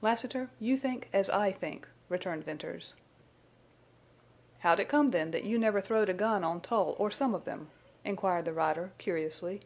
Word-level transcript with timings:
"Lassiter, 0.00 0.48
you 0.60 0.76
think 0.76 1.08
as 1.12 1.28
I 1.28 1.50
think," 1.50 1.88
returned 2.08 2.44
Venters. 2.44 2.94
"How'd 4.60 4.78
it 4.78 4.88
come 4.88 5.10
then 5.10 5.32
that 5.32 5.42
you 5.42 5.58
never 5.58 5.80
throwed 5.80 6.08
a 6.08 6.14
gun 6.14 6.44
on 6.44 6.60
Tull 6.60 6.94
or 7.00 7.10
some 7.10 7.34
of 7.34 7.44
them?" 7.46 7.68
inquired 8.04 8.44
the 8.44 8.52
rider, 8.52 8.92
curiously. 8.98 9.62